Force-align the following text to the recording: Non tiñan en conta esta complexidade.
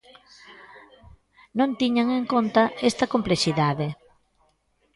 Non 1.57 1.69
tiñan 1.79 2.07
en 2.19 2.23
conta 2.33 2.63
esta 2.89 3.09
complexidade. 3.13 3.87